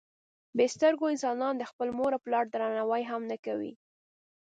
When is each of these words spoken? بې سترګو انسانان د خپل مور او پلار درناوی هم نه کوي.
بې 0.55 0.65
سترګو 0.75 1.05
انسانان 1.13 1.53
د 1.57 1.63
خپل 1.71 1.87
مور 1.97 2.11
او 2.15 2.23
پلار 2.25 2.45
درناوی 2.49 3.03
هم 3.11 3.21
نه 3.31 3.37
کوي. 3.45 3.73